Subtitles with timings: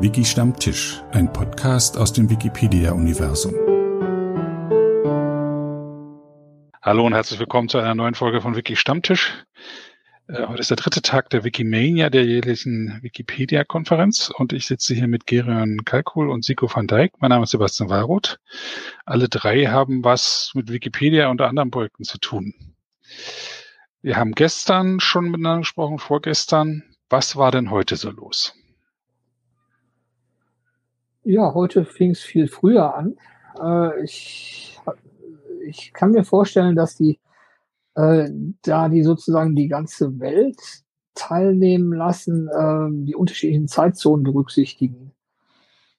[0.00, 3.52] Wiki Stammtisch, ein Podcast aus dem Wikipedia-Universum.
[6.80, 9.44] Hallo und herzlich willkommen zu einer neuen Folge von Wiki Stammtisch.
[10.28, 15.08] Äh, heute ist der dritte Tag der Wikimania, der jährlichen Wikipedia-Konferenz und ich sitze hier
[15.08, 17.14] mit Gerion Kalkul und Siko van Dijk.
[17.18, 18.38] Mein Name ist Sebastian Wallroth.
[19.04, 22.54] Alle drei haben was mit Wikipedia und anderen Projekten zu tun.
[24.00, 26.84] Wir haben gestern schon miteinander gesprochen, vorgestern.
[27.10, 28.54] Was war denn heute so los?
[31.24, 33.16] Ja, heute fing es viel früher an.
[33.60, 34.78] Äh, ich,
[35.66, 37.18] ich kann mir vorstellen, dass die,
[37.94, 38.30] äh,
[38.62, 40.58] da die sozusagen die ganze Welt
[41.14, 45.12] teilnehmen lassen, äh, die unterschiedlichen Zeitzonen berücksichtigen.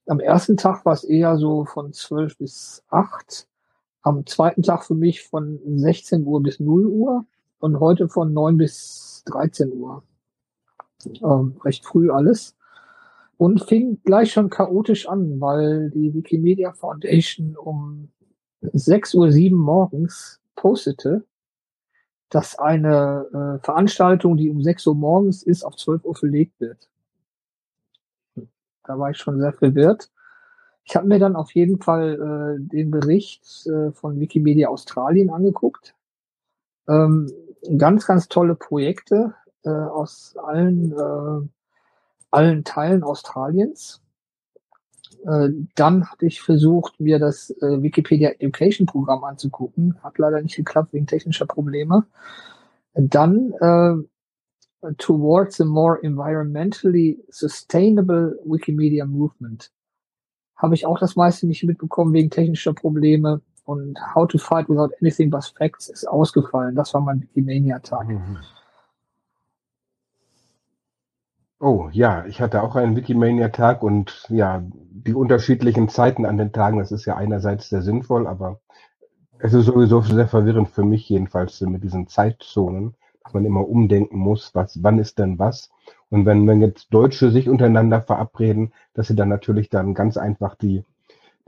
[0.07, 3.47] Am ersten Tag war es eher so von 12 bis 8.
[4.01, 7.25] Am zweiten Tag für mich von 16 Uhr bis 0 Uhr
[7.59, 10.03] und heute von 9 bis 13 Uhr.
[11.21, 12.55] Ähm, recht früh alles
[13.39, 18.09] und fing gleich schon chaotisch an, weil die Wikimedia Foundation um
[18.61, 21.23] 6.07 Uhr morgens postete,
[22.27, 26.89] dass eine äh, Veranstaltung, die um 6 Uhr morgens ist, auf 12 Uhr verlegt wird.
[28.83, 30.11] Da war ich schon sehr verwirrt.
[30.83, 35.95] Ich habe mir dann auf jeden Fall äh, den Bericht äh, von Wikimedia Australien angeguckt.
[36.89, 37.31] Ähm,
[37.77, 41.47] ganz, ganz tolle Projekte äh, aus allen äh,
[42.31, 44.01] allen Teilen Australiens.
[45.25, 50.01] Äh, dann hatte ich versucht, mir das äh, Wikipedia Education Programm anzugucken.
[50.03, 52.05] Hat leider nicht geklappt wegen technischer Probleme.
[52.93, 53.95] Dann äh,
[54.97, 59.71] Towards a More Environmentally Sustainable Wikimedia Movement.
[60.55, 63.41] Habe ich auch das meiste nicht mitbekommen wegen technischer Probleme.
[63.65, 66.75] Und How to Fight Without Anything But Facts ist ausgefallen.
[66.75, 68.07] Das war mein Wikimania-Tag.
[68.07, 68.37] Mhm.
[71.61, 76.79] Oh ja, ich hatte auch einen Wikimania-Tag und ja, die unterschiedlichen Zeiten an den Tagen,
[76.79, 78.61] das ist ja einerseits sehr sinnvoll, aber
[79.39, 84.19] es ist sowieso sehr verwirrend für mich jedenfalls mit diesen Zeitzonen, dass man immer umdenken
[84.19, 85.71] muss, was, wann ist denn was.
[86.09, 90.55] Und wenn, wenn jetzt Deutsche sich untereinander verabreden, dass sie dann natürlich dann ganz einfach
[90.55, 90.85] die,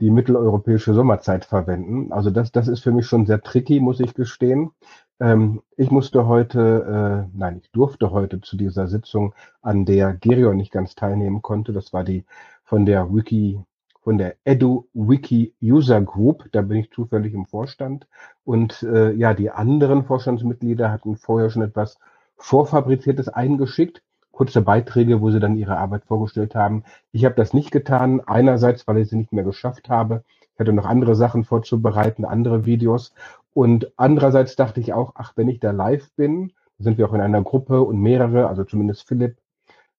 [0.02, 2.12] die mitteleuropäische Sommerzeit verwenden.
[2.12, 4.72] Also das, das ist für mich schon sehr tricky, muss ich gestehen.
[5.20, 10.56] Ähm, ich musste heute, äh, nein, ich durfte heute zu dieser Sitzung, an der Gerion
[10.56, 11.72] nicht ganz teilnehmen konnte.
[11.72, 12.24] Das war die
[12.64, 13.60] von der Wiki,
[14.00, 16.48] von der Edu Wiki User Group.
[16.50, 18.08] Da bin ich zufällig im Vorstand.
[18.42, 21.96] Und äh, ja, die anderen Vorstandsmitglieder hatten vorher schon etwas
[22.38, 24.02] Vorfabriziertes eingeschickt.
[24.32, 26.84] Kurze Beiträge, wo sie dann ihre Arbeit vorgestellt haben.
[27.12, 28.20] Ich habe das nicht getan.
[28.20, 30.24] Einerseits, weil ich sie nicht mehr geschafft habe.
[30.54, 33.14] Ich hatte noch andere Sachen vorzubereiten, andere Videos.
[33.54, 37.20] Und andererseits dachte ich auch, ach, wenn ich da live bin, sind wir auch in
[37.20, 39.36] einer Gruppe und mehrere, also zumindest Philipp,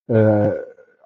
[0.07, 0.49] äh,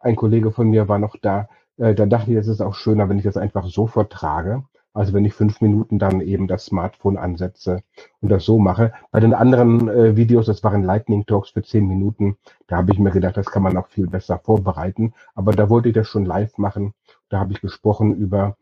[0.01, 3.09] ein Kollege von mir war noch da, äh, da dachte ich, es ist auch schöner,
[3.09, 4.63] wenn ich das einfach so vortrage.
[4.97, 7.84] Also wenn ich fünf Minuten dann eben das Smartphone ansetze
[8.19, 8.94] und das so mache.
[9.12, 12.97] Bei den anderen äh, Videos, das waren Lightning Talks für zehn Minuten, da habe ich
[12.97, 15.13] mir gedacht, das kann man auch viel besser vorbereiten.
[15.35, 16.94] Aber da wollte ich das schon live machen.
[17.30, 18.58] Da habe ich gesprochen über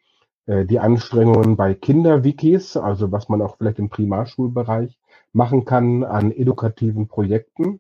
[0.46, 5.00] äh, die Anstrengungen bei Kinderwikis, also was man auch vielleicht im Primarschulbereich
[5.32, 7.80] machen kann an edukativen Projekten.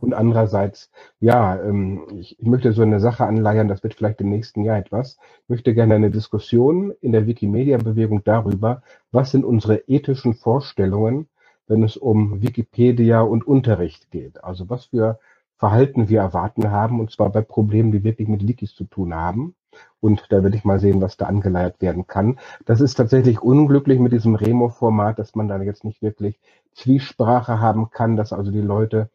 [0.00, 0.90] Und andererseits,
[1.20, 4.78] ja, ähm, ich, ich möchte so eine Sache anleiern, das wird vielleicht im nächsten Jahr
[4.78, 5.18] etwas.
[5.44, 11.28] Ich möchte gerne eine Diskussion in der Wikimedia-Bewegung darüber, was sind unsere ethischen Vorstellungen,
[11.66, 14.42] wenn es um Wikipedia und Unterricht geht.
[14.42, 15.18] Also was für
[15.56, 19.54] Verhalten wir erwarten haben, und zwar bei Problemen, die wirklich mit Wikis zu tun haben.
[20.00, 22.38] Und da werde ich mal sehen, was da angeleiert werden kann.
[22.64, 26.40] Das ist tatsächlich unglücklich mit diesem Remo-Format, dass man da jetzt nicht wirklich
[26.72, 29.10] Zwiesprache haben kann, dass also die Leute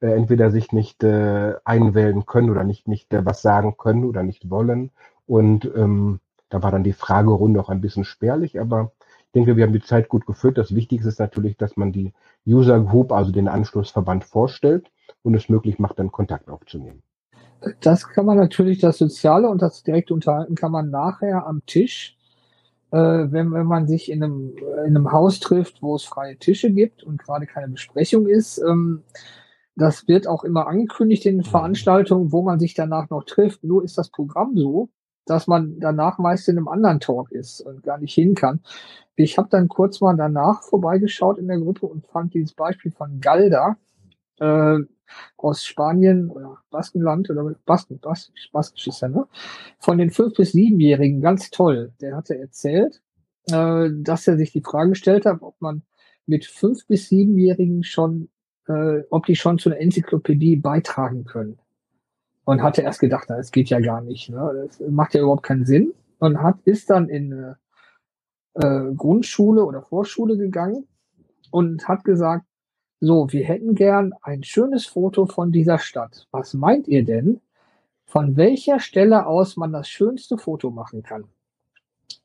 [0.00, 4.22] äh, entweder sich nicht äh, einwählen können oder nicht, nicht äh, was sagen können oder
[4.22, 4.90] nicht wollen.
[5.26, 8.92] Und ähm, da war dann die Fragerunde auch ein bisschen spärlich, aber
[9.26, 10.58] ich denke, wir haben die Zeit gut gefüllt.
[10.58, 12.12] Das Wichtigste ist natürlich, dass man die
[12.46, 14.90] User Group, also den Anschlussverband vorstellt
[15.22, 17.02] und es möglich macht, dann Kontakt aufzunehmen.
[17.80, 22.16] Das kann man natürlich, das Soziale und das direkte Unterhalten kann man nachher am Tisch,
[22.90, 24.52] äh, wenn, wenn man sich in einem,
[24.84, 28.58] in einem Haus trifft, wo es freie Tische gibt und gerade keine Besprechung ist.
[28.58, 29.02] Ähm,
[29.76, 33.62] das wird auch immer angekündigt in Veranstaltungen, wo man sich danach noch trifft.
[33.62, 34.88] Nur ist das Programm so,
[35.26, 38.60] dass man danach meist in einem anderen Talk ist und gar nicht hin kann.
[39.16, 43.20] Ich habe dann kurz mal danach vorbeigeschaut in der Gruppe und fand dieses Beispiel von
[43.20, 43.76] Galda,
[44.38, 44.78] äh,
[45.36, 49.26] aus Spanien oder Baskenland oder Basken, Bas, Baskisch ist ja, ne?
[49.78, 51.92] Von den fünf bis siebenjährigen, ganz toll.
[52.00, 53.02] Der hatte erzählt,
[53.50, 55.82] äh, dass er sich die Frage gestellt hat, ob man
[56.26, 58.28] mit fünf bis siebenjährigen schon,
[58.68, 61.58] äh, ob die schon zu einer Enzyklopädie beitragen können.
[62.44, 64.30] und hatte erst gedacht, das geht ja gar nicht.
[64.30, 64.68] Ne?
[64.68, 65.92] Das macht ja überhaupt keinen Sinn.
[66.18, 67.54] Und hat, ist dann in
[68.54, 70.86] äh, Grundschule oder Vorschule gegangen
[71.50, 72.46] und hat gesagt,
[73.00, 76.26] so, wir hätten gern ein schönes Foto von dieser Stadt.
[76.30, 77.40] Was meint ihr denn,
[78.06, 81.24] von welcher Stelle aus man das schönste Foto machen kann?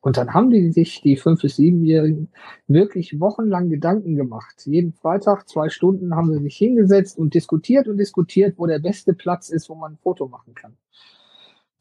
[0.01, 2.29] Und dann haben die sich, die fünf bis siebenjährigen,
[2.67, 4.65] wirklich wochenlang Gedanken gemacht.
[4.65, 9.13] Jeden Freitag zwei Stunden haben sie sich hingesetzt und diskutiert und diskutiert, wo der beste
[9.13, 10.75] Platz ist, wo man ein Foto machen kann.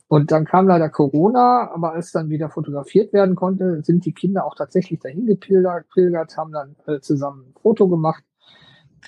[0.06, 4.44] Und dann kam leider Corona, aber als dann wieder fotografiert werden konnte, sind die Kinder
[4.44, 8.24] auch tatsächlich dahin gepilgert, haben dann äh, zusammen ein Foto gemacht.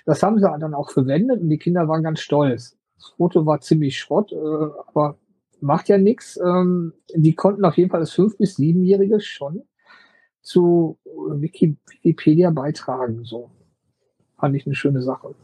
[0.06, 2.78] Das haben sie dann auch verwendet und die Kinder waren ganz stolz.
[2.96, 5.18] Das Foto war ziemlich Schrott, äh, aber
[5.62, 6.38] macht ja nichts.
[6.38, 9.62] Ähm, die konnten auf jeden Fall das fünf- bis siebenjährige schon
[10.42, 13.24] zu Wiki Wikipedia beitragen.
[13.24, 13.50] So
[14.38, 15.34] fand ich eine schöne Sache.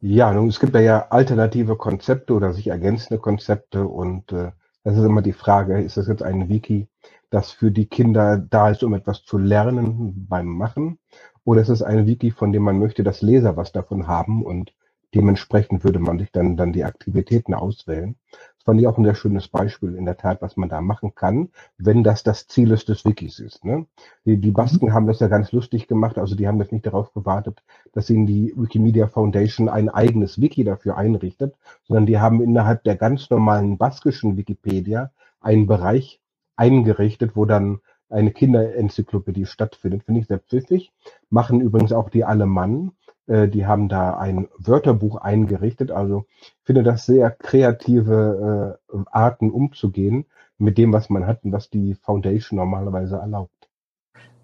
[0.00, 4.50] Ja, nun, es gibt ja alternative Konzepte oder sich ergänzende Konzepte und äh,
[4.82, 6.88] das ist immer die Frage, ist das jetzt ein Wiki,
[7.30, 10.98] das für die Kinder da ist, um etwas zu lernen beim Machen?
[11.44, 14.74] Oder ist es ein Wiki, von dem man möchte, dass Leser was davon haben und
[15.14, 18.16] dementsprechend würde man sich dann, dann die Aktivitäten auswählen?
[18.62, 21.16] Das fand ich auch ein sehr schönes Beispiel in der Tat, was man da machen
[21.16, 21.48] kann,
[21.78, 23.64] wenn das das Ziel ist des Wikis ist.
[23.64, 23.86] Ne?
[24.24, 24.92] Die, die Basken mhm.
[24.92, 28.24] haben das ja ganz lustig gemacht, also die haben jetzt nicht darauf gewartet, dass ihnen
[28.24, 31.56] die Wikimedia Foundation ein eigenes Wiki dafür einrichtet,
[31.88, 35.10] sondern die haben innerhalb der ganz normalen baskischen Wikipedia
[35.40, 36.20] einen Bereich
[36.54, 37.80] eingerichtet, wo dann
[38.10, 40.04] eine Kinderenzyklopädie stattfindet.
[40.04, 40.92] Finde ich sehr pfiffig.
[41.30, 42.92] Machen übrigens auch die Alemannen.
[43.26, 45.90] Äh, die haben da ein Wörterbuch eingerichtet.
[45.90, 50.26] Also ich finde das sehr kreative äh, Arten umzugehen
[50.58, 53.68] mit dem, was man hat und was die Foundation normalerweise erlaubt.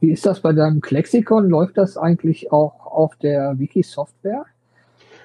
[0.01, 1.49] Wie ist das bei deinem Klexikon?
[1.49, 4.47] Läuft das eigentlich auch auf der Wiki-Software?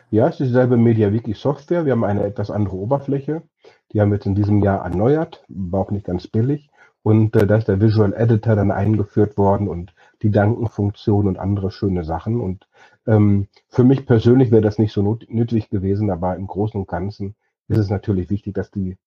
[0.09, 1.85] Ja, es ist dieselbe MediaWiki-Software.
[1.85, 3.43] Wir haben eine etwas andere Oberfläche.
[3.91, 6.69] Die haben wir jetzt in diesem Jahr erneuert, war auch nicht ganz billig.
[7.03, 11.69] Und äh, da ist der Visual Editor dann eingeführt worden und die Dankenfunktion und andere
[11.69, 12.41] schöne Sachen.
[12.41, 12.67] Und
[13.05, 16.87] ähm, für mich persönlich wäre das nicht so not nötig gewesen, aber im Großen und
[16.87, 17.35] Ganzen
[17.67, 18.97] ist es natürlich wichtig, dass die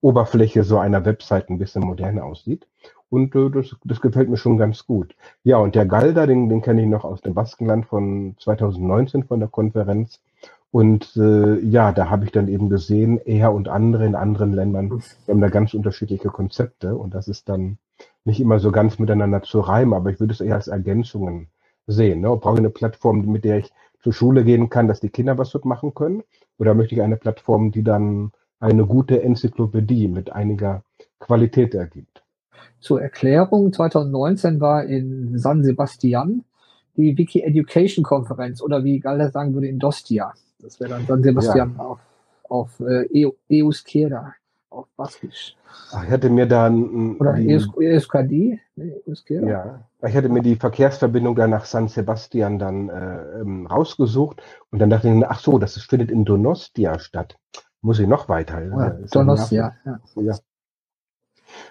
[0.00, 2.66] Oberfläche so einer Website ein bisschen modern aussieht.
[3.08, 5.14] Und äh, das, das gefällt mir schon ganz gut.
[5.44, 9.40] Ja, und der Galda, den, den kenne ich noch aus dem Baskenland von 2019 von
[9.40, 10.20] der Konferenz.
[10.70, 15.00] Und äh, ja, da habe ich dann eben gesehen, er und andere in anderen Ländern
[15.28, 16.96] haben da ganz unterschiedliche Konzepte.
[16.96, 17.78] Und das ist dann
[18.24, 21.48] nicht immer so ganz miteinander zu reimen, aber ich würde es eher als Ergänzungen
[21.86, 22.20] sehen.
[22.20, 22.28] Ne?
[22.28, 25.50] Brauche ich eine Plattform, mit der ich zur Schule gehen kann, dass die Kinder was
[25.50, 26.22] dort machen können?
[26.58, 30.82] Oder möchte ich eine Plattform, die dann eine gute Enzyklopädie mit einiger
[31.20, 32.22] Qualität ergibt?
[32.80, 36.44] Zur Erklärung, 2019 war in San Sebastian
[36.96, 40.32] die Wiki Education Konferenz oder wie Galder sagen würde, in Dostia.
[40.60, 41.84] Das wäre dann San Sebastian ja.
[41.84, 41.98] auf,
[42.48, 44.34] auf äh, Euskera
[44.74, 45.56] auf Baskisch.
[45.92, 47.16] Ach, ich hatte mir dann.
[47.16, 48.60] Oder ESKD?
[48.76, 54.42] Nee, ja, ich hatte mir die Verkehrsverbindung da nach San Sebastian dann äh, ähm, rausgesucht
[54.70, 57.36] und dann dachte ich, ach so, das findet in Donostia statt.
[57.80, 58.62] Muss ich noch weiter.
[58.64, 60.00] Ja, Donostia, ja.
[60.16, 60.38] ja.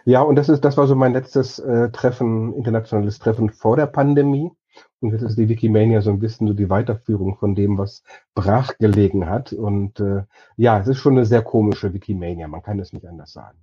[0.06, 3.88] Ja, und das ist, das war so mein letztes äh, Treffen, internationales Treffen vor der
[3.88, 4.52] Pandemie.
[5.00, 8.04] Und jetzt ist die Wikimania so ein bisschen so die Weiterführung von dem, was
[8.34, 9.54] brach gelegen hat.
[9.54, 10.24] Und äh,
[10.56, 13.58] ja, es ist schon eine sehr komische Wikimania, man kann es nicht anders sagen.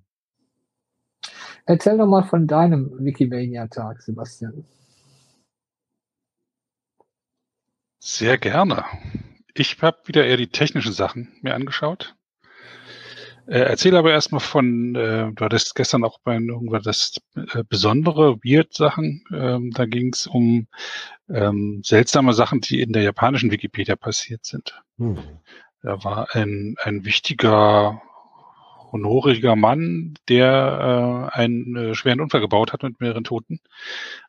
[1.67, 4.65] Erzähl doch mal von deinem Wikimania-Tag, Sebastian.
[7.99, 8.85] Sehr gerne.
[9.55, 12.17] Ich habe wieder eher die technischen Sachen mir angeschaut.
[13.51, 18.37] Äh, erzähl aber erstmal von, äh, du hattest gestern auch bei irgendwann das äh, besondere
[18.45, 19.25] Weird-Sachen.
[19.35, 20.69] Ähm, da ging es um
[21.29, 24.81] ähm, seltsame Sachen, die in der japanischen Wikipedia passiert sind.
[24.99, 25.19] Hm.
[25.83, 28.01] Da war ein, ein wichtiger
[28.93, 33.61] honoriger Mann, der äh, einen äh, schweren Unfall gebaut hat mit mehreren Toten,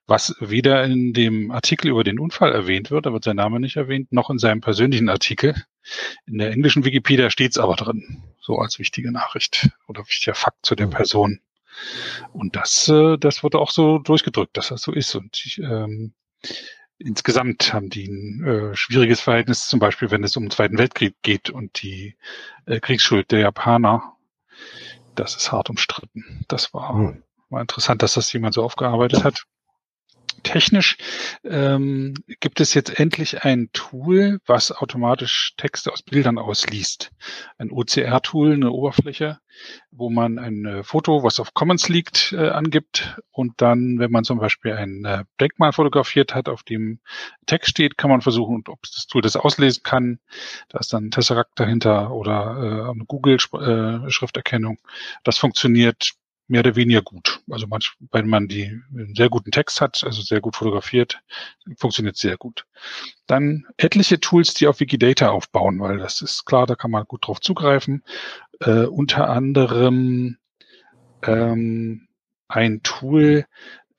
[0.07, 3.75] was weder in dem Artikel über den Unfall erwähnt wird, da wird sein Name nicht
[3.75, 5.55] erwähnt, noch in seinem persönlichen Artikel.
[6.25, 10.65] In der englischen Wikipedia steht es aber drin, so als wichtige Nachricht oder wichtiger Fakt
[10.65, 10.91] zu der mhm.
[10.91, 11.39] Person.
[12.33, 15.15] Und das, äh, das wurde auch so durchgedrückt, dass das so ist.
[15.15, 16.13] Und ich, ähm,
[16.97, 21.15] insgesamt haben die ein äh, schwieriges Verhältnis, zum Beispiel wenn es um den Zweiten Weltkrieg
[21.21, 22.15] geht und die
[22.65, 24.15] äh, Kriegsschuld der Japaner
[25.15, 26.45] das ist hart umstritten.
[26.47, 27.23] Das war, hm.
[27.49, 29.45] war interessant, dass das jemand so aufgearbeitet hat.
[30.43, 30.97] Technisch
[31.43, 37.11] ähm, gibt es jetzt endlich ein Tool, was automatisch Texte aus Bildern ausliest.
[37.57, 39.39] Ein OCR-Tool, eine Oberfläche,
[39.91, 44.23] wo man ein äh, Foto, was auf Commons liegt, äh, angibt und dann, wenn man
[44.23, 46.99] zum Beispiel ein äh, Denkmal fotografiert hat, auf dem
[47.45, 50.19] Text steht, kann man versuchen, ob das Tool das auslesen kann.
[50.69, 54.75] Da ist dann Tesseract dahinter oder äh, eine Google-Schrifterkennung.
[54.75, 54.87] Äh,
[55.23, 56.13] das funktioniert
[56.51, 57.41] mehr oder weniger gut.
[57.49, 61.21] Also manch, wenn man die einen sehr guten Text hat, also sehr gut fotografiert,
[61.77, 62.65] funktioniert sehr gut.
[63.25, 67.25] Dann etliche Tools, die auf Wikidata aufbauen, weil das ist klar, da kann man gut
[67.25, 68.03] drauf zugreifen.
[68.59, 70.37] Äh, unter anderem
[71.23, 72.07] ähm,
[72.49, 73.45] ein Tool,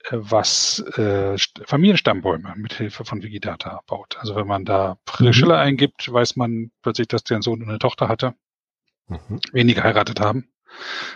[0.05, 4.19] äh, was äh, Familienstammbäume mit Hilfe von Wikidata baut.
[4.21, 5.41] Also wenn man da Friedrich mhm.
[5.41, 8.35] Schiller eingibt, weiß man plötzlich, dass der einen Sohn und eine Tochter hatte,
[9.09, 9.41] mhm.
[9.53, 10.52] wenige geheiratet haben.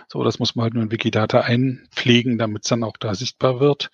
[0.07, 3.59] So, das muss man halt nur in Wikidata einpflegen, damit es dann auch da sichtbar
[3.59, 3.89] wird.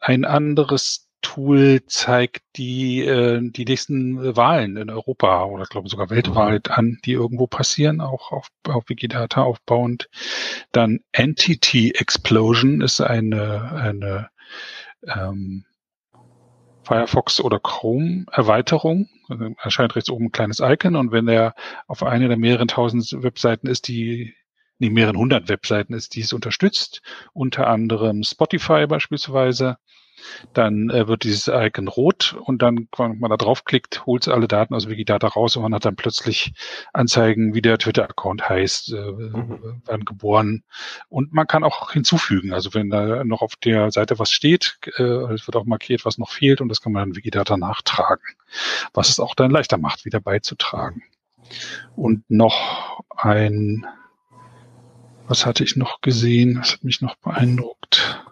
[0.00, 6.70] Ein anderes Tool zeigt die, äh, die nächsten Wahlen in Europa oder glaube sogar weltweit
[6.70, 10.08] an, die irgendwo passieren, auch auf, auf Wikidata aufbauend.
[10.70, 14.30] Dann Entity Explosion ist eine, eine
[15.06, 15.64] ähm,
[16.84, 19.08] Firefox oder Chrome Erweiterung.
[19.28, 21.54] Also erscheint rechts oben ein kleines Icon und wenn er
[21.86, 24.34] auf eine der mehreren tausend Webseiten ist, die
[24.78, 29.78] nee, mehreren hundert Webseiten ist, die es unterstützt, unter anderem Spotify beispielsweise.
[30.52, 34.48] Dann äh, wird dieses Icon rot und dann, wenn man da draufklickt, holt es alle
[34.48, 36.52] Daten aus Wikidata raus und man hat dann plötzlich
[36.92, 39.82] Anzeigen, wie der Twitter-Account heißt, äh, mhm.
[39.84, 40.64] wann geboren.
[41.08, 42.52] Und man kann auch hinzufügen.
[42.52, 46.18] Also wenn da noch auf der Seite was steht, äh, es wird auch markiert, was
[46.18, 48.24] noch fehlt und das kann man dann Wikidata nachtragen,
[48.94, 51.04] was es auch dann leichter macht, wieder beizutragen.
[51.94, 53.86] Und noch ein
[55.28, 56.58] was hatte ich noch gesehen?
[56.58, 58.24] Was hat mich noch beeindruckt?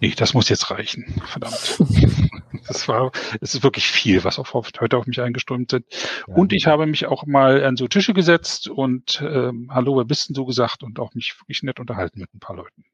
[0.00, 1.04] Nee, das muss jetzt reichen.
[1.26, 1.82] Verdammt.
[2.68, 5.84] Das war, es ist wirklich viel, was auf, heute auf mich eingeströmt sind.
[6.26, 6.34] Ja.
[6.34, 10.28] Und ich habe mich auch mal an so Tische gesetzt und ähm, Hallo, wer bist
[10.28, 12.84] denn so gesagt und auch mich wirklich nett unterhalten mit ein paar Leuten.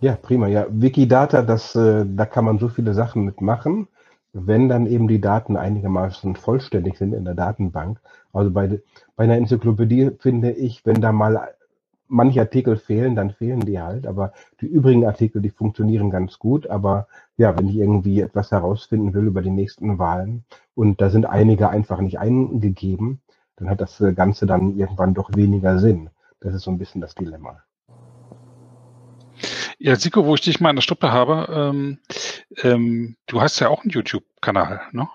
[0.00, 0.46] Ja, prima.
[0.46, 3.88] Ja, Wikidata, das, äh, da kann man so viele Sachen mitmachen
[4.34, 8.00] wenn dann eben die Daten einigermaßen vollständig sind in der Datenbank.
[8.32, 8.80] Also bei,
[9.16, 11.54] bei einer Enzyklopädie finde ich, wenn da mal
[12.08, 14.06] manche Artikel fehlen, dann fehlen die halt.
[14.06, 16.66] Aber die übrigen Artikel, die funktionieren ganz gut.
[16.66, 17.06] Aber
[17.36, 20.44] ja, wenn ich irgendwie etwas herausfinden will über die nächsten Wahlen
[20.74, 23.20] und da sind einige einfach nicht eingegeben,
[23.56, 26.10] dann hat das Ganze dann irgendwann doch weniger Sinn.
[26.40, 27.62] Das ist so ein bisschen das Dilemma.
[29.78, 31.98] Ja, Siko, wo ich dich mal an der Stuppe habe, ähm,
[32.62, 35.08] ähm, du hast ja auch einen YouTube-Kanal, ne?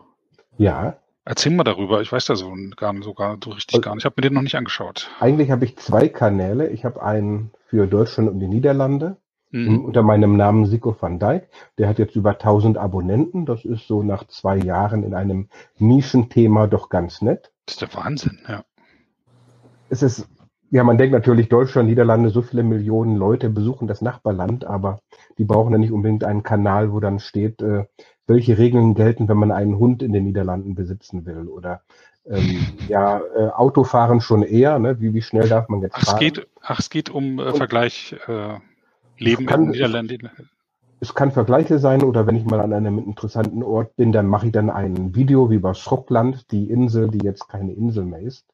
[0.58, 0.98] Ja.
[1.30, 2.02] Erzähl mal darüber.
[2.02, 4.02] Ich weiß da so gar nicht, so, gar, so richtig also, gar nicht.
[4.02, 5.12] Ich habe mir den noch nicht angeschaut.
[5.20, 6.70] Eigentlich habe ich zwei Kanäle.
[6.70, 9.18] Ich habe einen für Deutschland und die Niederlande
[9.52, 9.86] mhm.
[9.86, 11.48] unter meinem Namen Siko van Dijk.
[11.78, 13.46] Der hat jetzt über 1000 Abonnenten.
[13.46, 17.52] Das ist so nach zwei Jahren in einem Nischenthema doch ganz nett.
[17.68, 18.64] Das ist der Wahnsinn, ja.
[19.90, 20.28] Es ist
[20.72, 25.00] ja, man denkt natürlich, Deutschland, Niederlande, so viele Millionen Leute besuchen das Nachbarland, aber
[25.38, 27.86] die brauchen ja nicht unbedingt einen Kanal, wo dann steht, äh,
[28.28, 31.48] welche Regeln gelten, wenn man einen Hund in den Niederlanden besitzen will.
[31.48, 31.82] Oder
[32.26, 35.00] ähm, ja, äh, Autofahren schon eher, ne?
[35.00, 36.16] wie, wie schnell darf man jetzt ach, fahren?
[36.16, 38.60] Es geht, ach, es geht um äh, Vergleich äh,
[39.18, 40.30] Leben kann, in den Niederlanden.
[41.02, 44.48] Es kann Vergleiche sein oder wenn ich mal an einem interessanten Ort bin, dann mache
[44.48, 48.46] ich dann ein Video wie über Schrockland, die Insel, die jetzt keine Insel mehr ist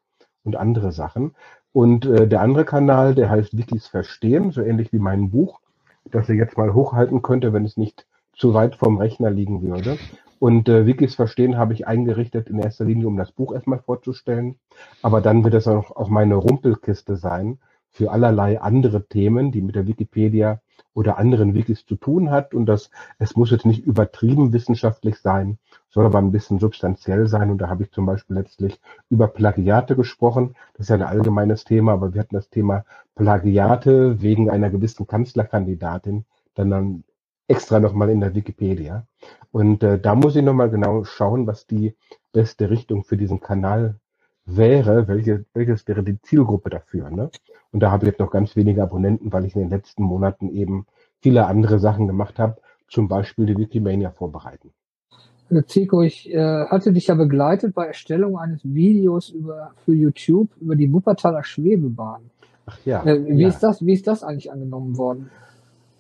[0.44, 1.36] und andere Sachen.
[1.76, 5.60] Und äh, der andere Kanal, der heißt Wikis Verstehen, so ähnlich wie mein Buch,
[6.06, 9.98] das ihr jetzt mal hochhalten könnte, wenn es nicht zu weit vom Rechner liegen würde.
[10.40, 14.56] Und äh, Wikis Verstehen habe ich eingerichtet in erster Linie, um das Buch erstmal vorzustellen.
[15.02, 17.60] Aber dann wird es auch, auch meine Rumpelkiste sein
[17.92, 20.62] für allerlei andere Themen, die mit der Wikipedia
[20.94, 22.54] oder anderen Wikis zu tun hat.
[22.54, 22.90] Und das,
[23.20, 25.58] es muss jetzt nicht übertrieben wissenschaftlich sein,
[25.90, 27.52] soll aber ein bisschen substanziell sein.
[27.52, 28.80] Und da habe ich zum Beispiel letztlich
[29.10, 30.56] über Plagiate gesprochen.
[30.74, 35.08] Das ist ja ein allgemeines Thema, aber wir hatten das Thema Plagiate wegen einer gewissen
[35.08, 37.04] Kanzlerkandidatin dann dann
[37.48, 39.06] extra nochmal in der Wikipedia.
[39.52, 41.96] Und äh, da muss ich nochmal genau schauen, was die
[42.32, 43.96] beste Richtung für diesen Kanal
[44.46, 47.10] wäre, welche, welches wäre die Zielgruppe dafür.
[47.10, 47.30] Ne?
[47.76, 50.48] Und da habe ich jetzt noch ganz wenige Abonnenten, weil ich in den letzten Monaten
[50.48, 50.86] eben
[51.20, 52.56] viele andere Sachen gemacht habe,
[52.88, 54.72] zum Beispiel die Wikimania vorbereiten.
[55.68, 60.78] Zico, ich äh, hatte dich ja begleitet bei Erstellung eines Videos über, für YouTube über
[60.78, 62.30] die Wuppertaler Schwebebahn.
[62.66, 63.04] Ach ja.
[63.06, 63.50] Äh, wie, ja.
[63.50, 65.30] Ist das, wie ist das eigentlich angenommen worden?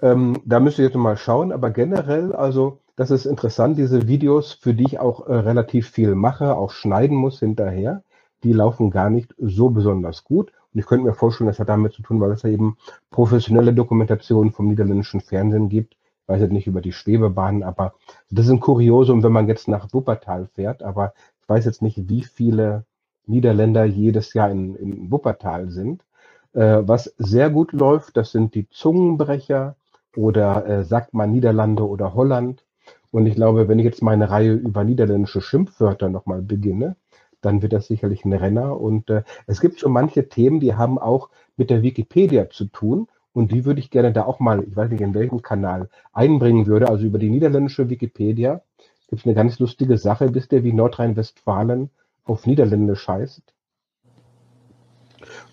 [0.01, 4.53] Ähm, da müsst ihr jetzt mal schauen, aber generell, also das ist interessant, diese Videos,
[4.53, 8.01] für die ich auch äh, relativ viel mache, auch schneiden muss hinterher,
[8.45, 10.53] die laufen gar nicht so besonders gut.
[10.75, 12.75] Und ich könnte mir vorstellen, das hat damit zu tun, weil es ja eben
[13.09, 15.93] professionelle Dokumentationen vom niederländischen Fernsehen gibt.
[15.93, 17.93] Ich weiß jetzt nicht über die Schwebebahnen, aber
[18.29, 20.83] das ist ein Kuriosum, wenn man jetzt nach Wuppertal fährt.
[20.83, 22.83] Aber ich weiß jetzt nicht, wie viele
[23.25, 26.03] Niederländer jedes Jahr in, in Wuppertal sind.
[26.51, 29.77] Äh, was sehr gut läuft, das sind die Zungenbrecher
[30.17, 32.65] oder äh, sagt man Niederlande oder Holland.
[33.11, 36.97] Und ich glaube, wenn ich jetzt meine Reihe über niederländische Schimpfwörter nochmal beginne,
[37.45, 38.79] dann wird das sicherlich ein Renner.
[38.79, 43.07] Und äh, es gibt so manche Themen, die haben auch mit der Wikipedia zu tun.
[43.33, 46.67] Und die würde ich gerne da auch mal, ich weiß nicht in welchem Kanal, einbringen
[46.67, 46.87] würde.
[46.87, 48.61] Also über die niederländische Wikipedia
[49.09, 50.33] gibt es eine ganz lustige Sache.
[50.33, 51.89] Wisst ihr, wie Nordrhein-Westfalen
[52.23, 53.43] auf Niederländisch heißt?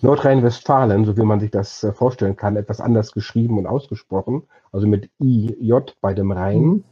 [0.01, 4.87] Nordrhein-Westfalen, so wie man sich das äh, vorstellen kann, etwas anders geschrieben und ausgesprochen, also
[4.87, 6.63] mit IJ bei dem Rhein.
[6.63, 6.85] Mhm.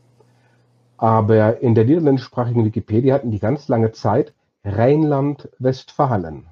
[0.96, 6.48] Aber in der niederländischsprachigen Wikipedia hatten die ganz lange Zeit Rheinland-Westfalen.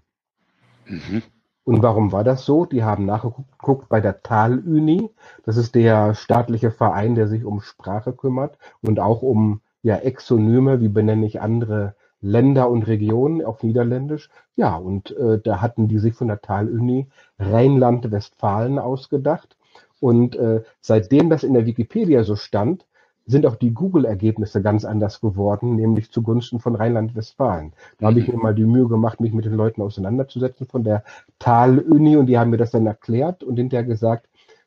[0.86, 1.22] Mhm.
[1.64, 2.64] Und warum war das so?
[2.64, 5.10] Die haben nachgeguckt bei der Taluni.
[5.44, 10.80] Das ist der staatliche Verein, der sich um Sprache kümmert und auch um ja, Exonyme,
[10.80, 14.30] wie benenne ich andere Länder und Regionen auf Niederländisch.
[14.56, 19.58] Ja, und äh, da hatten die sich von der Taluni Rheinland-Westfalen ausgedacht.
[20.00, 22.86] Und äh, seitdem das in der Wikipedia so stand,
[23.28, 27.72] sind auch die Google-Ergebnisse ganz anders geworden, nämlich zugunsten von Rheinland-Westfalen.
[27.98, 28.36] Da habe ich mhm.
[28.36, 31.04] mir mal die Mühe gemacht, mich mit den Leuten auseinanderzusetzen von der
[31.38, 34.26] Tal-Uni und die haben mir das dann erklärt und hinterher gesagt,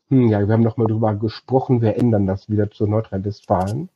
[0.10, 3.90] hm, ja, wir haben noch mal drüber gesprochen, wir ändern das wieder zu Nordrhein-Westfalen.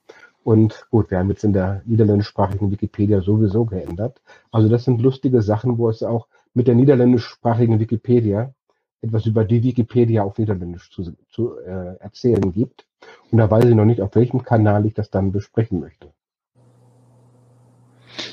[0.43, 4.22] Und gut, wir haben jetzt in der niederländischsprachigen Wikipedia sowieso geändert.
[4.51, 8.53] Also das sind lustige Sachen, wo es auch mit der niederländischsprachigen Wikipedia
[9.01, 12.85] etwas über die Wikipedia auf Niederländisch zu, zu äh, erzählen gibt.
[13.31, 16.11] Und da weiß ich noch nicht, auf welchem Kanal ich das dann besprechen möchte.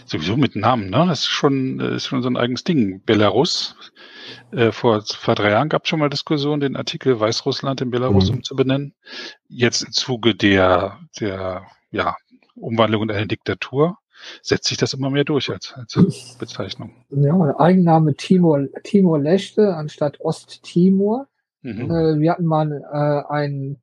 [0.06, 1.06] Sowieso mit Namen, ne?
[1.08, 3.02] Das ist schon, ist schon so ein eigenes Ding.
[3.04, 3.76] Belarus.
[4.50, 8.30] Äh, vor, vor drei Jahren gab es schon mal Diskussionen, den Artikel Weißrussland in Belarus
[8.30, 8.36] mhm.
[8.36, 8.94] umzubenennen.
[9.48, 12.16] Jetzt im Zuge der, der ja,
[12.54, 13.98] Umwandlung in eine Diktatur
[14.42, 16.92] setzt sich das immer mehr durch als, als Bezeichnung.
[17.10, 21.28] Ja, der Eigenname Timor, Timor Leste anstatt Osttimor.
[21.62, 21.90] Mhm.
[21.90, 23.82] Äh, wir hatten mal äh, einen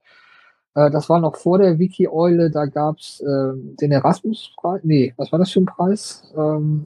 [0.80, 4.82] äh, das war noch vor der Wiki-Eule, da gab es äh, den Erasmus-Preis.
[4.84, 6.24] Nee, was war das für ein Preis?
[6.36, 6.86] Ähm,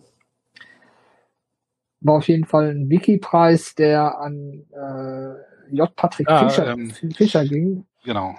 [2.01, 5.95] war auf jeden Fall ein Wiki-Preis, der an äh, J.
[5.95, 7.86] Patrick ja, Fischer, ähm, Fischer ging.
[8.04, 8.36] Genau.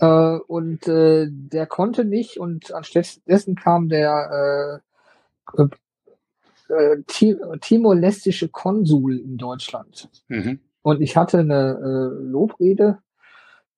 [0.00, 4.82] Äh, und äh, der konnte nicht und anstattdessen kam der
[5.58, 5.62] äh,
[6.68, 6.96] äh,
[7.60, 10.10] timor-lestische Konsul in Deutschland.
[10.28, 10.60] Mhm.
[10.82, 12.98] Und ich hatte eine äh, Lobrede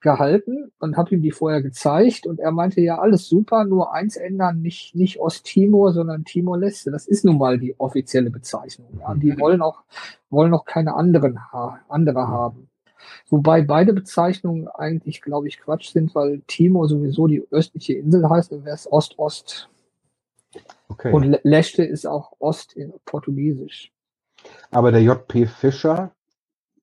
[0.00, 4.16] gehalten und habe ihm die vorher gezeigt und er meinte ja alles super, nur eins
[4.16, 6.90] ändern, nicht nicht Osttimor, sondern Timor-Leste.
[6.90, 9.00] Das ist nun mal die offizielle Bezeichnung.
[9.00, 9.14] Ja.
[9.14, 9.40] Die mhm.
[9.40, 9.83] wollen auch
[10.31, 11.38] wollen noch keine anderen
[11.88, 12.68] andere haben.
[13.28, 18.52] Wobei beide Bezeichnungen eigentlich, glaube ich, Quatsch sind, weil Timor sowieso die östliche Insel heißt
[18.52, 19.68] und wäre es Ost-Ost.
[20.88, 21.12] Okay.
[21.12, 23.92] Und Leste ist auch Ost in Portugiesisch.
[24.70, 26.12] Aber der JP Fischer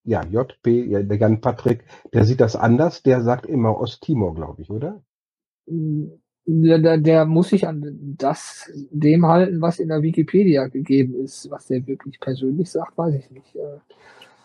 [0.06, 4.62] ja, JP, ja, der Jan Patrick, der sieht das anders, der sagt immer Osttimor, glaube
[4.62, 5.02] ich, oder?
[5.68, 11.50] Der, der, der, muss sich an das, dem halten, was in der Wikipedia gegeben ist.
[11.50, 13.56] Was der wirklich persönlich sagt, weiß ich nicht.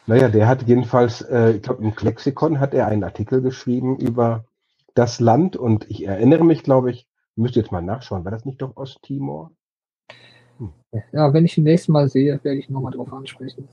[0.07, 4.45] Naja, der hat jedenfalls, äh, ich glaube, im Klexikon hat er einen Artikel geschrieben über
[4.95, 8.61] das Land und ich erinnere mich, glaube ich, müsste jetzt mal nachschauen, war das nicht
[8.61, 9.53] doch Osttimor?
[10.59, 10.73] Hm.
[11.13, 13.69] Ja, wenn ich ihn nächstes Mal sehe, werde ich nochmal drauf ansprechen.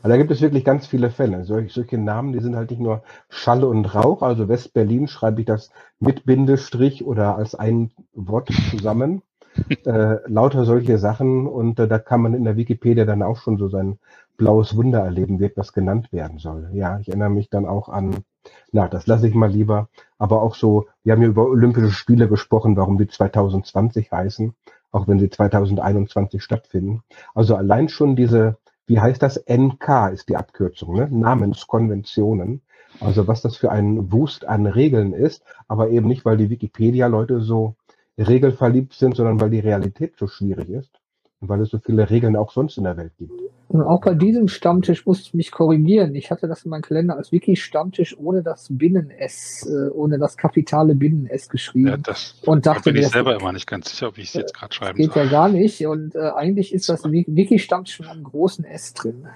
[0.00, 1.44] Aber da gibt es wirklich ganz viele Fälle.
[1.44, 4.22] Solch, solche Namen, die sind halt nicht nur Schall und Rauch.
[4.22, 9.22] Also West-Berlin schreibe ich das mit Bindestrich oder als ein Wort zusammen.
[9.84, 11.46] äh, lauter solche Sachen.
[11.46, 13.98] Und äh, da kann man in der Wikipedia dann auch schon so sein
[14.36, 16.70] blaues Wunder erleben, wie etwas genannt werden soll.
[16.72, 18.24] Ja, ich erinnere mich dann auch an,
[18.72, 19.88] na, das lasse ich mal lieber.
[20.18, 24.54] Aber auch so, wir haben ja über Olympische Spiele gesprochen, warum die 2020 heißen,
[24.92, 27.02] auch wenn sie 2021 stattfinden.
[27.34, 29.44] Also allein schon diese wie heißt das?
[29.48, 31.08] NK ist die Abkürzung, ne?
[31.10, 32.62] Namenskonventionen.
[33.00, 37.40] Also was das für ein Wust an Regeln ist, aber eben nicht, weil die Wikipedia-Leute
[37.40, 37.74] so
[38.16, 41.00] regelverliebt sind, sondern weil die Realität so schwierig ist
[41.40, 43.32] weil es so viele Regeln auch sonst in der Welt gibt.
[43.68, 46.14] Und auch bei diesem Stammtisch musste ich mich korrigieren.
[46.14, 50.94] Ich hatte das in meinem Kalender als Wiki-Stammtisch ohne das Binnen-S, äh, ohne das kapitale
[50.94, 51.88] Binnen-S geschrieben.
[51.88, 54.34] Ja, das und dachte, da bin ich selber immer nicht ganz sicher, ob ich es
[54.34, 55.24] jetzt gerade schreiben geht soll.
[55.24, 55.84] Geht ja gar nicht.
[55.84, 59.26] Und äh, eigentlich ist das Wiki-Stammtisch mit einem großen S drin.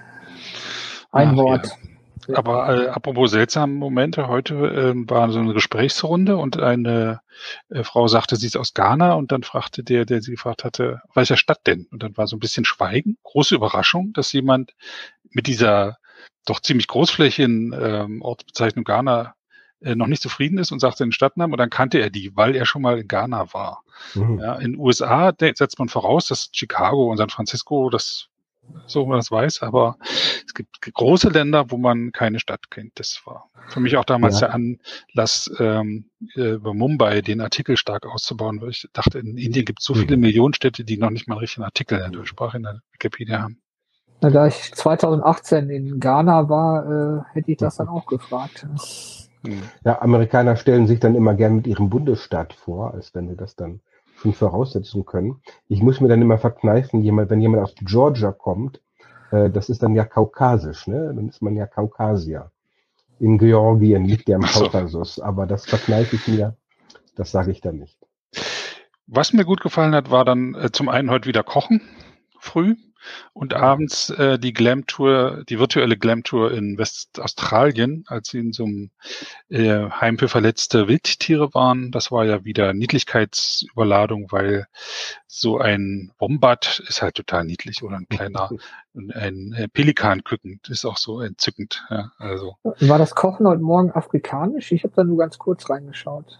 [1.11, 1.67] Ein Ach, Wort.
[1.67, 1.90] Ja.
[2.33, 7.21] Aber äh, apropos seltsame Momente, heute äh, war so eine Gesprächsrunde und eine
[7.69, 11.01] äh, Frau sagte, sie ist aus Ghana und dann fragte der, der sie gefragt hatte,
[11.13, 11.87] welcher Stadt denn?
[11.91, 14.73] Und dann war so ein bisschen Schweigen, große Überraschung, dass jemand
[15.29, 15.97] mit dieser
[16.45, 19.35] doch ziemlich großflächigen ähm, Ortsbezeichnung Ghana
[19.81, 22.55] äh, noch nicht zufrieden ist und sagt den Stadtnamen und dann kannte er die, weil
[22.55, 23.83] er schon mal in Ghana war.
[24.15, 24.39] Mhm.
[24.39, 28.27] Ja, in den USA setzt man voraus, dass Chicago und San Francisco das
[28.85, 29.97] so man das weiß, aber
[30.45, 32.93] es gibt große Länder, wo man keine Stadt kennt.
[32.95, 34.47] Das war für mich auch damals ja.
[34.47, 39.65] der Anlass, ähm, äh, über Mumbai den Artikel stark auszubauen, weil ich dachte, in Indien
[39.65, 40.21] gibt es so viele mhm.
[40.23, 43.41] Millionen Städte, die noch nicht mal einen richtigen Artikel in der Durchsprache in der Wikipedia
[43.41, 43.61] haben.
[44.21, 48.67] Na, da ich 2018 in Ghana war, äh, hätte ich das dann auch gefragt.
[49.43, 49.63] Mhm.
[49.83, 53.55] Ja, Amerikaner stellen sich dann immer gern mit ihrem Bundesstaat vor, als wenn wir das
[53.55, 53.81] dann
[54.21, 55.41] schon voraussetzen können.
[55.67, 58.81] Ich muss mir dann immer verkneifen, jemand, wenn jemand aus Georgia kommt,
[59.31, 61.11] äh, das ist dann ja kaukasisch, ne?
[61.15, 62.51] Dann ist man ja Kaukasier.
[63.19, 66.55] In Georgien liegt der im Kaukasus, aber das verkneife ich mir,
[67.15, 67.97] das sage ich dann nicht.
[69.07, 71.81] Was mir gut gefallen hat, war dann äh, zum einen heute wieder Kochen
[72.39, 72.75] früh.
[73.33, 78.53] Und abends äh, die Glam Tour, die virtuelle Glam Tour in Westaustralien, als sie in
[78.53, 78.91] so einem
[79.49, 81.91] äh, Heim für verletzte Wildtiere waren.
[81.91, 84.67] Das war ja wieder Niedlichkeitsüberladung, weil
[85.27, 88.49] so ein Wombat ist halt total niedlich oder ein kleiner,
[88.93, 91.85] ein, ein Pelikanküken ist auch so entzückend.
[91.89, 92.57] Ja, also.
[92.63, 94.71] War das Kochen heute Morgen afrikanisch?
[94.71, 96.39] Ich habe da nur ganz kurz reingeschaut.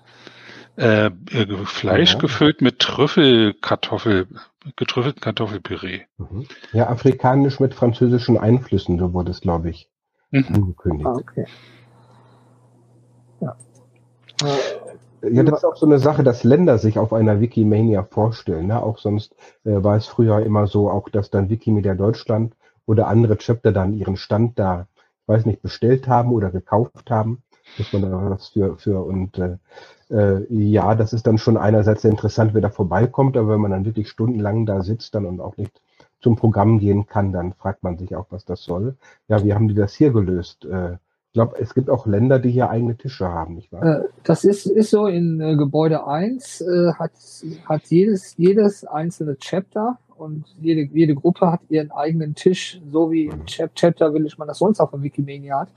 [0.77, 2.19] Äh, äh, Fleisch ja.
[2.19, 4.27] gefüllt mit Trüffelkartoffel,
[4.75, 6.01] getrüffelten Kartoffelpüree.
[6.17, 6.45] Mhm.
[6.73, 9.89] Ja, afrikanisch mit französischen Einflüssen, so wurde es, glaube ich,
[10.31, 10.45] mhm.
[10.53, 11.07] angekündigt.
[11.07, 11.45] Ah, okay.
[13.39, 13.55] Ja.
[15.23, 18.67] Ja, das ist auch so eine Sache, dass Länder sich auf einer Wikimania vorstellen.
[18.67, 18.81] Ne?
[18.81, 22.55] Auch sonst äh, war es früher immer so, auch dass dann Wikimedia Deutschland
[22.87, 27.43] oder andere Chapter dann ihren Stand da, ich weiß nicht, bestellt haben oder gekauft haben,
[27.77, 29.57] dass man da was für, für und äh,
[30.09, 33.85] äh, ja, das ist dann schon einerseits interessant, wer da vorbeikommt, aber wenn man dann
[33.85, 35.81] wirklich stundenlang da sitzt dann und auch nicht
[36.21, 38.95] zum Programm gehen kann, dann fragt man sich auch, was das soll.
[39.27, 40.65] Ja, wie haben die das hier gelöst?
[40.65, 40.97] Äh,
[41.31, 44.01] ich glaube, es gibt auch Länder, die hier eigene Tische haben, nicht wahr?
[44.01, 47.11] Äh, das ist, ist so, in äh, Gebäude 1 äh, hat,
[47.65, 53.25] hat jedes, jedes einzelne Chapter und jede, jede Gruppe hat ihren eigenen Tisch, so wie
[53.25, 55.69] im Chapter Village man das sonst auf der Wikimedia hat.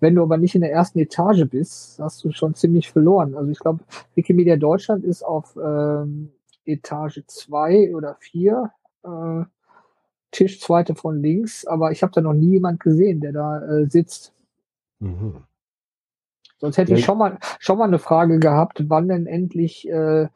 [0.00, 3.34] Wenn du aber nicht in der ersten Etage bist, hast du schon ziemlich verloren.
[3.34, 3.80] Also ich glaube,
[4.14, 6.30] Wikimedia Deutschland ist auf ähm,
[6.66, 8.70] Etage 2 oder 4,
[9.04, 9.44] äh,
[10.30, 13.86] Tisch zweite von links, aber ich habe da noch nie jemand gesehen, der da äh,
[13.88, 14.34] sitzt.
[14.98, 15.44] Mhm.
[16.58, 20.28] Sonst hätte ich schon mal, schon mal eine Frage gehabt, wann denn endlich äh,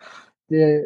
[0.48, 0.84] der,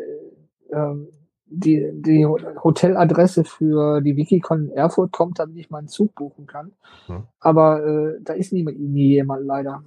[0.73, 1.09] ähm,
[1.57, 6.73] die, die Hoteladresse für die Wikicon in Erfurt kommt, damit ich meinen Zug buchen kann.
[7.07, 7.25] Hm.
[7.41, 9.83] Aber äh, da ist nie, nie jemand leider.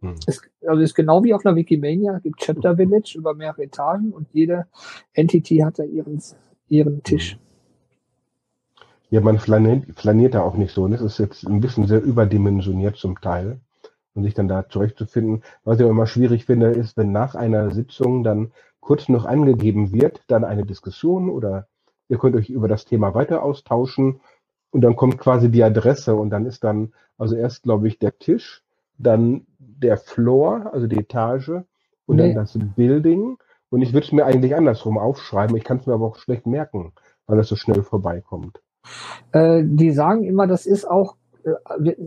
[0.00, 0.14] Hm.
[0.26, 4.12] Es, also ist genau wie auf einer Wikimania, es gibt Chapter Village über mehrere Etagen
[4.12, 4.66] und jede
[5.12, 6.22] Entity hat da ihren,
[6.68, 7.32] ihren Tisch.
[7.32, 7.40] Hm.
[9.10, 10.86] Ja, man flaniert, flaniert da auch nicht so.
[10.86, 13.60] Das ist jetzt ein bisschen sehr überdimensioniert zum Teil.
[14.14, 15.44] Und sich dann da zurechtzufinden.
[15.62, 18.50] Was ich auch immer schwierig finde, ist, wenn nach einer Sitzung dann
[18.80, 21.68] kurz noch angegeben wird, dann eine Diskussion oder
[22.08, 24.20] ihr könnt euch über das Thema weiter austauschen
[24.70, 28.18] und dann kommt quasi die Adresse und dann ist dann also erst, glaube ich, der
[28.18, 28.62] Tisch,
[28.98, 31.50] dann der Floor, also die Etage
[32.06, 32.34] und nee.
[32.34, 33.36] dann das Building.
[33.68, 35.56] Und ich würde es mir eigentlich andersrum aufschreiben.
[35.56, 36.92] Ich kann es mir aber auch schlecht merken,
[37.26, 38.60] weil es so schnell vorbeikommt.
[39.32, 41.16] Äh, die sagen immer, das ist auch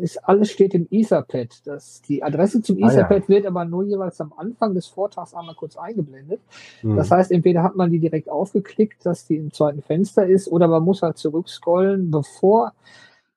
[0.01, 1.65] ist, alles steht im Etherpad.
[1.65, 3.27] Das, die Adresse zum Etherpad ah, ja.
[3.27, 6.41] wird aber nur jeweils am Anfang des Vortrags einmal kurz eingeblendet.
[6.81, 6.95] Mhm.
[6.95, 10.67] Das heißt, entweder hat man die direkt aufgeklickt, dass die im zweiten Fenster ist, oder
[10.67, 12.73] man muss halt zurückscrollen, bevor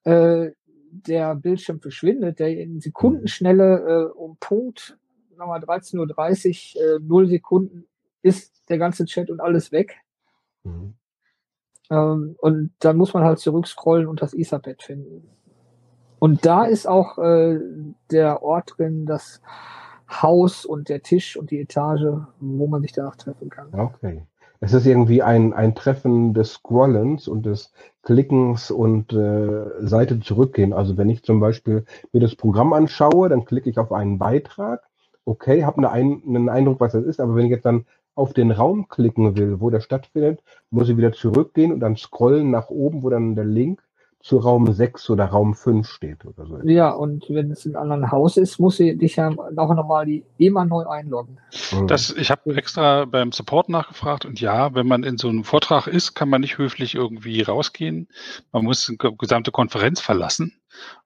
[0.04, 0.50] äh,
[0.90, 4.96] der Bildschirm verschwindet, der in Sekundenschnelle äh, um Punkt
[5.36, 7.84] nochmal 13.30 Uhr, äh, 0 Sekunden
[8.22, 9.96] ist der ganze Chat und alles weg.
[10.64, 10.94] Mhm.
[11.90, 15.28] Ähm, und dann muss man halt zurückscrollen und das Etherpad finden.
[16.18, 17.60] Und da ist auch äh,
[18.10, 19.40] der Ort drin, das
[20.10, 23.68] Haus und der Tisch und die Etage, wo man sich danach treffen kann.
[23.72, 24.22] Okay.
[24.60, 30.72] Es ist irgendwie ein, ein Treffen des Scrollens und des Klickens und äh, Seite zurückgehen.
[30.72, 34.82] Also wenn ich zum Beispiel mir das Programm anschaue, dann klicke ich auf einen Beitrag.
[35.26, 38.32] Okay, habe eine ein, einen Eindruck, was das ist, aber wenn ich jetzt dann auf
[38.32, 42.70] den Raum klicken will, wo der stattfindet, muss ich wieder zurückgehen und dann scrollen nach
[42.70, 43.82] oben, wo dann der Link
[44.26, 46.58] zu Raum 6 oder Raum 5 steht oder so.
[46.64, 50.04] Ja, und wenn es in einem anderen Haus ist, muss sie dich ja auch nochmal
[50.04, 51.38] die immer neu einloggen.
[51.70, 51.86] Mhm.
[51.86, 55.86] Das, ich habe extra beim Support nachgefragt und ja, wenn man in so einem Vortrag
[55.86, 58.08] ist, kann man nicht höflich irgendwie rausgehen.
[58.50, 60.54] Man muss die gesamte Konferenz verlassen.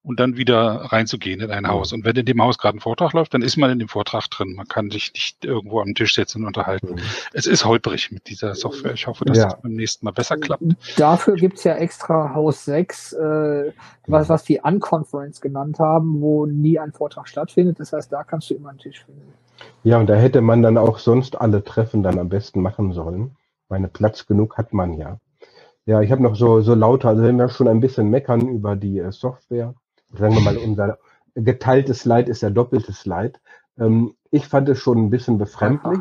[0.02, 0.56] Und dann wieder
[0.92, 1.92] reinzugehen in ein Haus.
[1.92, 4.28] Und wenn in dem Haus gerade ein Vortrag läuft, dann ist man in dem Vortrag
[4.28, 4.54] drin.
[4.54, 6.94] Man kann sich nicht irgendwo am Tisch setzen und unterhalten.
[6.94, 7.00] Mhm.
[7.32, 8.94] Es ist holprig mit dieser Software.
[8.94, 9.44] Ich hoffe, dass ja.
[9.44, 10.62] das beim nächsten Mal besser klappt.
[10.96, 13.72] Dafür gibt's ja extra Haus 6, äh,
[14.06, 17.78] was, was die Unconference genannt haben, wo nie ein Vortrag stattfindet.
[17.78, 19.34] Das heißt, da kannst du immer einen Tisch finden.
[19.82, 23.36] Ja, und da hätte man dann auch sonst alle Treffen dann am besten machen sollen.
[23.68, 25.18] Meine Platz genug hat man ja.
[25.90, 28.76] Ja, ich habe noch so, so lauter, also wenn wir schon ein bisschen meckern über
[28.76, 29.74] die äh, Software,
[30.12, 30.98] sagen wir mal, unser
[31.34, 33.40] geteiltes Leid ist ja doppeltes Leid.
[33.76, 36.00] Ähm, ich fand es schon ein bisschen befremdlich.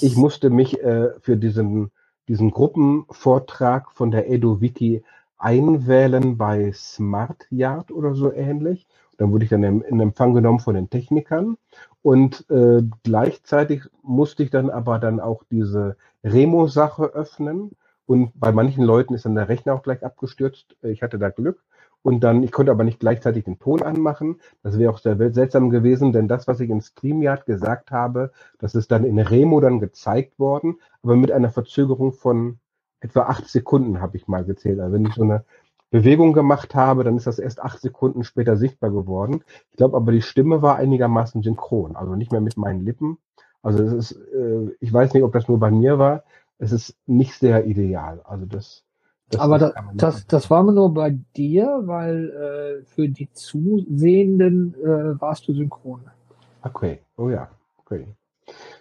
[0.00, 1.90] Ich musste mich äh, für diesen,
[2.26, 5.04] diesen Gruppenvortrag von der EduWiki
[5.36, 8.86] einwählen bei SmartYard oder so ähnlich.
[9.18, 11.58] Dann wurde ich dann in Empfang genommen von den Technikern
[12.00, 17.72] und äh, gleichzeitig musste ich dann aber dann auch diese Remo-Sache öffnen
[18.06, 20.76] und bei manchen Leuten ist dann der Rechner auch gleich abgestürzt.
[20.82, 21.62] Ich hatte da Glück
[22.02, 24.40] und dann, ich konnte aber nicht gleichzeitig den Ton anmachen.
[24.62, 28.74] Das wäre auch sehr seltsam gewesen, denn das, was ich in StreamYard gesagt habe, das
[28.74, 32.58] ist dann in Remo dann gezeigt worden, aber mit einer Verzögerung von
[33.00, 34.80] etwa acht Sekunden habe ich mal gezählt.
[34.80, 35.44] Also wenn ich so eine
[35.90, 39.44] Bewegung gemacht habe, dann ist das erst acht Sekunden später sichtbar geworden.
[39.70, 43.18] Ich glaube aber, die Stimme war einigermaßen synchron, also nicht mehr mit meinen Lippen.
[43.62, 46.24] Also es ist, äh, ich weiß nicht, ob das nur bei mir war.
[46.62, 48.20] Es ist nicht sehr ideal.
[48.24, 48.84] Also das
[49.32, 55.20] das Aber das, das, das war nur bei dir, weil äh, für die Zusehenden äh,
[55.20, 56.02] warst du synchron.
[56.62, 57.48] Okay, oh ja,
[57.78, 58.06] okay.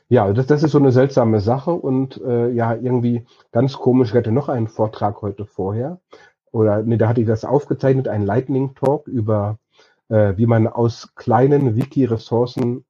[0.10, 4.10] Ja, das, das ist so eine seltsame Sache und äh, ja, irgendwie ganz komisch.
[4.10, 6.02] Ich hatte noch einen Vortrag heute vorher.
[6.52, 9.58] Oder nee, da hatte ich das aufgezeichnet, ein Lightning Talk über,
[10.10, 12.84] äh, wie man aus kleinen Wiki-Ressourcen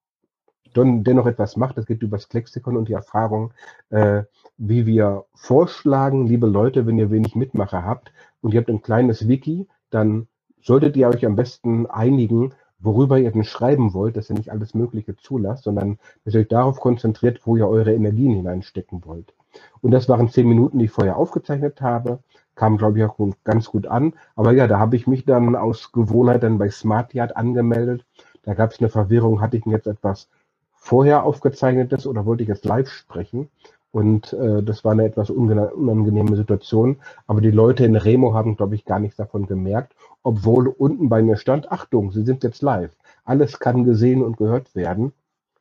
[0.75, 1.77] dennoch etwas macht.
[1.77, 3.53] Das geht über das Lexikon und die Erfahrung,
[3.89, 4.23] äh,
[4.57, 9.27] wie wir vorschlagen, liebe Leute, wenn ihr wenig Mitmacher habt und ihr habt ein kleines
[9.27, 10.27] Wiki, dann
[10.61, 14.73] solltet ihr euch am besten einigen, worüber ihr denn schreiben wollt, dass ihr nicht alles
[14.73, 19.33] Mögliche zulasst, sondern dass ihr euch darauf konzentriert, wo ihr eure Energien hineinstecken wollt.
[19.81, 22.19] Und das waren zehn Minuten, die ich vorher aufgezeichnet habe,
[22.55, 24.13] kam, glaube ich, auch ganz gut an.
[24.35, 28.05] Aber ja, da habe ich mich dann aus Gewohnheit dann bei SmartYard angemeldet.
[28.43, 30.29] Da gab es eine Verwirrung, hatte ich denn jetzt etwas
[30.81, 33.49] vorher aufgezeichnetes oder wollte ich jetzt live sprechen?
[33.91, 36.97] Und äh, das war eine etwas unangenehme Situation.
[37.27, 41.21] Aber die Leute in Remo haben, glaube ich, gar nichts davon gemerkt, obwohl unten bei
[41.21, 42.91] mir stand, Achtung, Sie sind jetzt live.
[43.25, 45.13] Alles kann gesehen und gehört werden,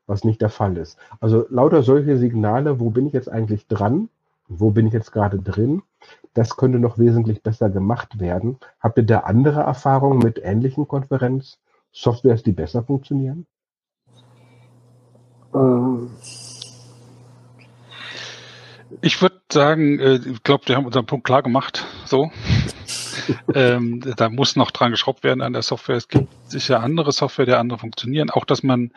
[0.07, 0.97] was nicht der Fall ist.
[1.21, 4.09] Also lauter solche Signale, wo bin ich jetzt eigentlich dran?
[4.49, 5.83] Wo bin ich jetzt gerade drin?
[6.33, 8.59] Das könnte noch wesentlich besser gemacht werden.
[8.81, 13.47] Habt ihr da andere Erfahrungen mit ähnlichen Konferenz-Softwares, die besser funktionieren?
[15.55, 16.11] Ähm
[19.03, 21.87] ich würde sagen, äh, ich glaube, wir haben unseren Punkt klar gemacht.
[22.05, 22.31] So.
[23.55, 25.97] ähm, da muss noch dran geschraubt werden an der Software.
[25.97, 28.31] Es gibt sicher andere Software, die andere funktionieren.
[28.31, 28.93] Auch, dass man,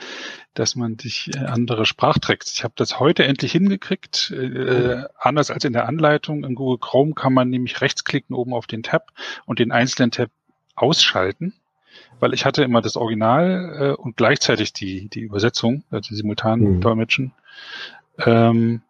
[0.53, 2.53] dass man sich äh, andere Sprachtracks.
[2.53, 4.31] Ich habe das heute endlich hingekriegt.
[4.31, 6.43] Äh, anders als in der Anleitung.
[6.43, 9.11] In Google Chrome kann man nämlich rechtsklicken oben auf den Tab
[9.45, 10.29] und den einzelnen Tab
[10.75, 11.53] ausschalten.
[12.19, 16.75] Weil ich hatte immer das Original äh, und gleichzeitig die, die Übersetzung, also die simultanen
[16.75, 16.81] mhm.
[16.81, 17.33] Dolmetschen.
[18.19, 18.81] Ähm,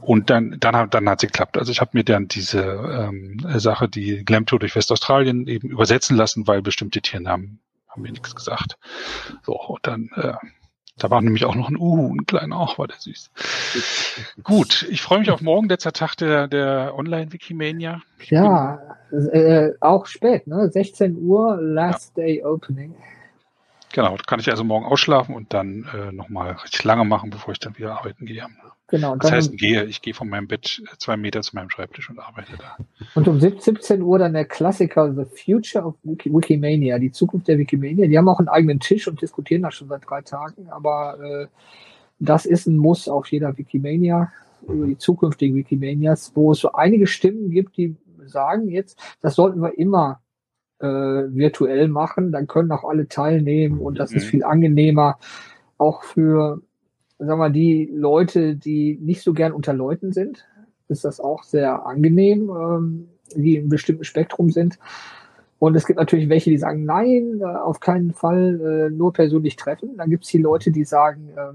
[0.00, 1.56] und dann, dann, hat, dann hat sie geklappt.
[1.56, 6.46] Also ich habe mir dann diese ähm, Sache, die Glamtour durch Westaustralien eben übersetzen lassen,
[6.46, 8.76] weil bestimmte Tiernamen haben mir nichts gesagt.
[9.44, 10.34] So, und dann, äh,
[10.96, 13.30] da war nämlich auch noch ein Uhu, ein kleiner, auch war der süß.
[14.44, 18.00] Gut, ich freue mich auf morgen, letzter Tag der, der Online-Wikimania.
[18.26, 18.80] Ja,
[19.10, 20.70] äh, auch spät, ne?
[20.70, 22.24] 16 Uhr, Last ja.
[22.24, 22.94] Day Opening.
[23.92, 27.60] Genau, kann ich also morgen ausschlafen und dann äh, nochmal richtig lange machen, bevor ich
[27.60, 28.46] dann wieder arbeiten gehe.
[28.88, 29.16] Genau.
[29.16, 32.52] Das heißt, gehe, ich gehe von meinem Bett zwei Meter zu meinem Schreibtisch und arbeite
[32.58, 32.76] da.
[33.14, 37.56] Und um 17 Uhr dann der Klassiker The Future of Wiki, Wikimania, die Zukunft der
[37.58, 38.06] Wikimania.
[38.06, 41.46] Die haben auch einen eigenen Tisch und diskutieren das schon seit drei Tagen, aber äh,
[42.18, 44.30] das ist ein Muss auf jeder Wikimania
[44.68, 49.60] über die zukünftigen Wikimanias, wo es so einige Stimmen gibt, die sagen jetzt, das sollten
[49.60, 50.20] wir immer
[50.78, 54.16] äh, virtuell machen, dann können auch alle teilnehmen und das mhm.
[54.18, 55.18] ist viel angenehmer,
[55.78, 56.60] auch für
[57.26, 60.46] sag mal, die Leute, die nicht so gern unter Leuten sind,
[60.88, 64.78] ist das auch sehr angenehm, ähm, die im bestimmten Spektrum sind.
[65.58, 69.56] Und es gibt natürlich welche, die sagen, nein, äh, auf keinen Fall äh, nur persönlich
[69.56, 69.96] treffen.
[69.96, 71.52] Dann gibt es die Leute, die sagen, äh,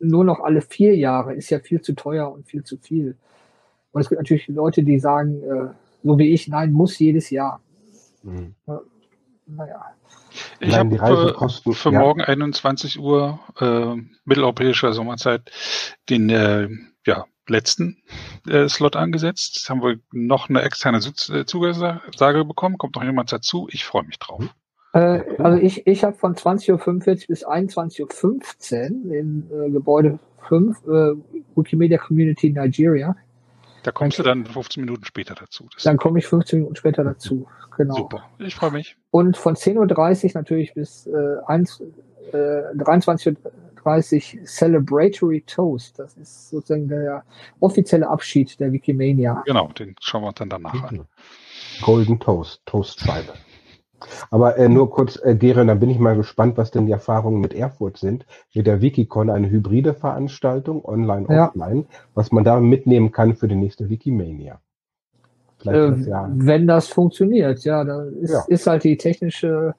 [0.00, 3.16] nur noch alle vier Jahre ist ja viel zu teuer und viel zu viel.
[3.92, 5.68] Und es gibt natürlich Leute, die sagen, äh,
[6.02, 7.60] so wie ich, nein, muss jedes Jahr.
[8.22, 8.54] Mhm.
[9.46, 9.84] Naja.
[10.60, 10.96] Ich habe
[11.72, 11.98] für ja.
[11.98, 13.94] morgen 21 Uhr äh,
[14.24, 15.50] mitteleuropäischer Sommerzeit
[16.10, 16.68] den äh,
[17.06, 18.02] ja, letzten
[18.48, 19.56] äh, Slot angesetzt.
[19.56, 22.78] Jetzt haben wir noch eine externe äh, Zugesage bekommen.
[22.78, 23.68] Kommt noch jemand dazu?
[23.70, 24.44] Ich freue mich drauf.
[24.92, 30.18] Äh, also ich, ich habe von 20.45 Uhr bis 21.15 Uhr in äh, Gebäude
[30.48, 30.88] 5, äh,
[31.56, 33.16] Wikimedia Community Nigeria.
[33.82, 35.68] Da kommst dann, du dann 15 Minuten später dazu.
[35.74, 37.46] Das dann komme ich 15 Minuten später dazu.
[37.76, 37.94] Genau.
[37.94, 38.96] Super, ich freue mich.
[39.10, 41.82] Und von 10.30 Uhr natürlich bis äh, 1,
[42.32, 42.36] äh,
[42.76, 45.98] 23.30 Uhr Celebratory Toast.
[45.98, 47.24] Das ist sozusagen der
[47.60, 49.42] offizielle Abschied der Wikimania.
[49.46, 51.00] Genau, den schauen wir uns dann danach mhm.
[51.00, 51.06] an.
[51.82, 53.32] Golden Toast, Toastscheibe.
[54.30, 57.40] Aber äh, nur kurz, äh, Geren, dann bin ich mal gespannt, was denn die Erfahrungen
[57.40, 58.26] mit Erfurt sind.
[58.52, 61.48] Wird der Wikicon eine hybride Veranstaltung, online, ja.
[61.48, 64.60] offline, was man da mitnehmen kann für die nächste Wikimania?
[65.66, 65.92] Äh.
[66.34, 68.44] Wenn das funktioniert, ja, da ist, ja.
[68.48, 69.74] ist halt die technische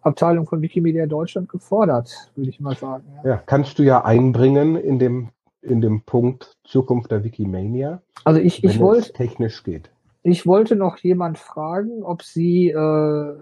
[0.00, 3.04] Abteilung von Wikimedia Deutschland gefordert, würde ich mal sagen.
[3.24, 3.30] Ja.
[3.30, 5.28] ja, kannst du ja einbringen in dem,
[5.62, 8.00] in dem Punkt Zukunft der Wikimania.
[8.24, 9.90] Also ich, ich wollte technisch geht.
[10.22, 13.34] Ich wollte noch jemand fragen, ob Sie äh,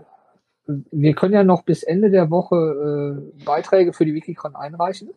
[0.66, 5.10] wir können ja noch bis Ende der Woche äh, Beiträge für die Wikicon einreichen.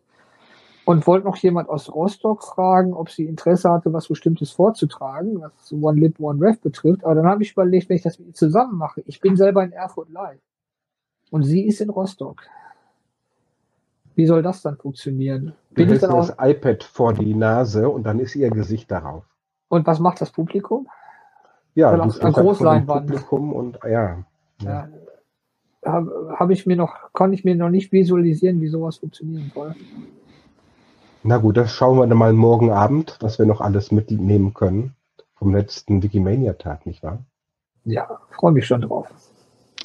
[0.90, 5.72] Und wollte noch jemand aus Rostock fragen, ob sie Interesse hatte, was Bestimmtes vorzutragen, was
[5.72, 7.04] One Lib, One Ref betrifft.
[7.04, 9.04] Aber dann habe ich überlegt, wenn ich das mit ihr zusammen mache.
[9.06, 10.40] Ich bin selber in Erfurt live.
[11.30, 12.42] Und sie ist in Rostock.
[14.16, 15.54] Wie soll das dann funktionieren?
[15.70, 19.26] Bin ich dann auch das iPad vor die Nase und dann ist ihr Gesicht darauf.
[19.68, 20.88] Und was macht das Publikum?
[21.76, 23.06] Ja, du ein Großleinwand.
[23.06, 23.90] Publikum und ja.
[23.92, 24.24] ja.
[24.64, 24.90] ja
[25.86, 29.76] habe hab ich mir noch, kann ich mir noch nicht visualisieren, wie sowas funktionieren soll.
[31.24, 34.96] Na gut, das schauen wir dann mal morgen Abend, was wir noch alles mitnehmen können
[35.36, 37.26] vom letzten Wikimania-Tag, nicht wahr?
[37.86, 39.08] Ja, freue mich schon drauf.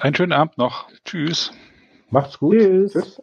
[0.00, 0.88] Einen schönen Abend noch.
[1.04, 1.52] Tschüss.
[2.10, 2.58] Macht's gut.
[2.58, 2.92] Tschüss.
[2.92, 3.22] Tschüss.